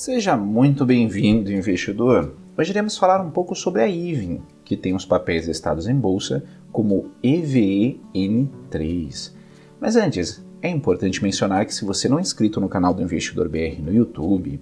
[0.00, 2.34] Seja muito bem-vindo, investidor.
[2.56, 6.42] Hoje iremos falar um pouco sobre a IVEN, que tem os papéis listados em bolsa
[6.72, 9.34] como EVEN3.
[9.78, 13.46] Mas antes, é importante mencionar que se você não é inscrito no canal do Investidor
[13.50, 14.58] BR no YouTube,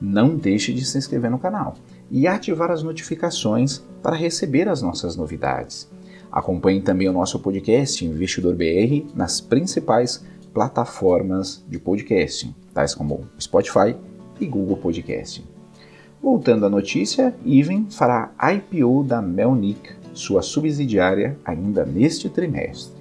[0.00, 1.74] não deixe de se inscrever no canal
[2.08, 5.90] e ativar as notificações para receber as nossas novidades.
[6.30, 13.96] Acompanhe também o nosso podcast Investidor BR nas principais plataformas de podcasting, tais como Spotify
[14.40, 15.44] e Google Podcast.
[16.22, 22.94] Voltando à notícia, Even fará IPO da Melnick, sua subsidiária, ainda neste trimestre,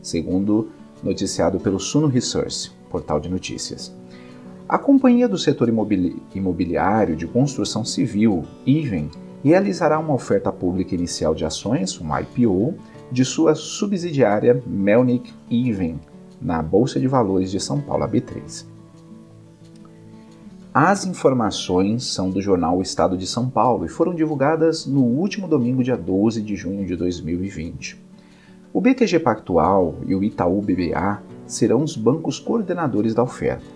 [0.00, 0.70] segundo
[1.02, 3.94] noticiado pelo Suno Resource, portal de notícias.
[4.68, 9.10] A companhia do setor imobili imobiliário de construção civil, Even,
[9.44, 12.74] realizará uma oferta pública inicial de ações, um IPO,
[13.10, 16.00] de sua subsidiária Melnick Even,
[16.40, 18.71] na Bolsa de Valores de São Paulo, B3.
[20.74, 25.84] As informações são do jornal Estado de São Paulo e foram divulgadas no último domingo,
[25.84, 28.02] dia 12 de junho de 2020.
[28.72, 33.66] O BTG Pactual e o Itaú BBA serão os bancos coordenadores da oferta.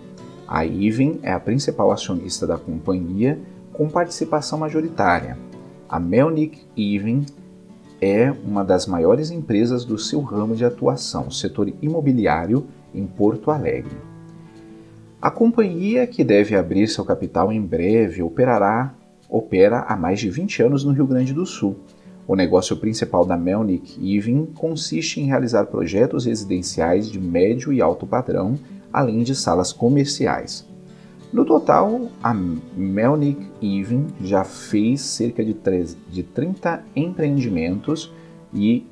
[0.47, 3.39] A Iven é a principal acionista da companhia
[3.73, 5.37] com participação majoritária.
[5.87, 7.27] A Melnick Iven
[8.01, 14.06] é uma das maiores empresas do seu ramo de atuação, setor imobiliário, em Porto Alegre.
[15.19, 18.93] A companhia, que deve abrir seu capital em breve, operará
[19.27, 21.75] opera há mais de 20 anos no Rio Grande do Sul.
[22.27, 28.05] O negócio principal da Melnick Even consiste em realizar projetos residenciais de médio e alto
[28.05, 28.59] padrão,
[28.93, 30.67] além de salas comerciais.
[31.33, 38.13] No total, a Melnick Even já fez cerca de, 3, de 30 empreendimentos
[38.53, 38.85] e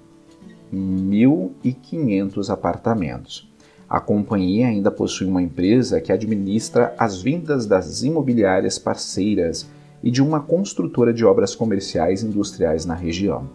[0.74, 3.55] 1.500 apartamentos.
[3.90, 9.70] A companhia ainda possui uma empresa que administra as vendas das imobiliárias parceiras
[10.04, 13.48] e de uma construtora de obras comerciais e industriais na região.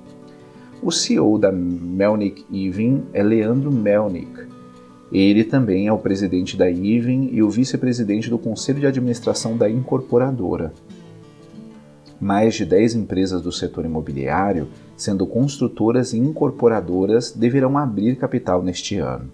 [0.83, 4.49] O CEO da Melnick Even é Leandro Melnick.
[5.13, 9.69] Ele também é o presidente da Even e o vice-presidente do conselho de administração da
[9.69, 10.73] incorporadora.
[12.21, 18.97] Mais de 10 empresas do setor imobiliário, sendo construtoras e incorporadoras, deverão abrir capital neste
[18.97, 19.31] ano.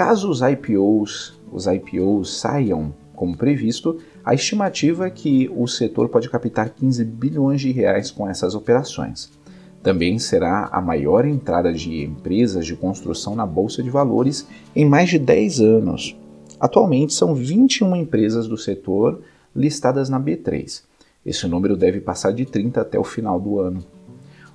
[0.00, 6.30] Caso os IPOs, os IPOs saiam como previsto, a estimativa é que o setor pode
[6.30, 9.30] captar 15 bilhões de reais com essas operações.
[9.82, 15.10] Também será a maior entrada de empresas de construção na bolsa de valores em mais
[15.10, 16.16] de 10 anos.
[16.58, 19.20] Atualmente são 21 empresas do setor
[19.54, 20.82] listadas na B3.
[21.26, 23.84] Esse número deve passar de 30 até o final do ano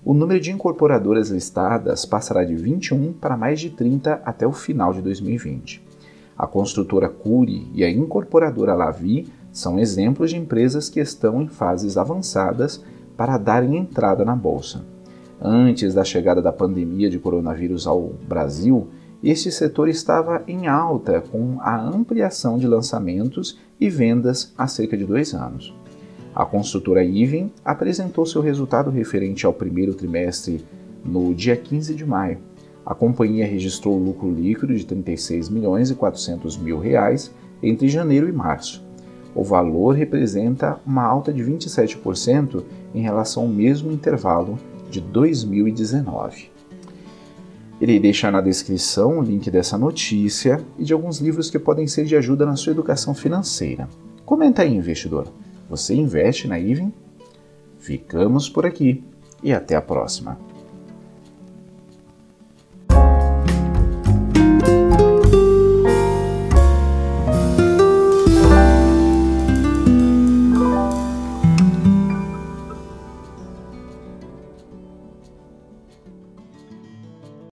[0.06, 4.94] o número de incorporadoras listadas passará de 21 para mais de 30 até o final
[4.94, 5.84] de 2020.
[6.38, 11.98] A construtora Curi e a incorporadora Lavi são exemplos de empresas que estão em fases
[11.98, 12.84] avançadas
[13.18, 14.86] para darem entrada na bolsa.
[15.42, 18.88] Antes da chegada da pandemia de coronavírus ao Brasil,
[19.24, 25.04] este setor estava em alta com a ampliação de lançamentos e vendas há cerca de
[25.04, 25.74] dois anos.
[26.36, 30.66] A construtora Iven apresentou seu resultado referente ao primeiro trimestre
[31.04, 32.40] no dia 15 de maio.
[32.86, 37.32] A companhia registrou lucro líquido de 36 milhões e 400 mil reais
[37.64, 38.84] entre janeiro e março.
[39.34, 42.64] O valor representa uma alta de 27%
[42.94, 44.60] em relação ao mesmo intervalo
[44.90, 46.52] de 2019.
[47.80, 52.06] Irei deixar na descrição o link dessa notícia e de alguns livros que podem ser
[52.06, 53.88] de ajuda na sua educação financeira.
[54.26, 55.28] Comenta aí, investidor.
[55.70, 56.94] Você investe na Even?
[57.80, 59.04] Ficamos por aqui
[59.44, 60.40] e até a próxima.